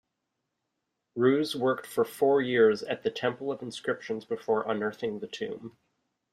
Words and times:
Ruz 1.13 1.55
worked 1.55 1.85
for 1.85 2.03
four 2.03 2.41
years 2.41 2.81
at 2.81 3.03
the 3.03 3.11
Temple 3.11 3.51
of 3.51 3.61
Inscriptions 3.61 4.25
before 4.25 4.67
unearthing 4.67 5.19
the 5.19 5.27
tomb. 5.27 5.77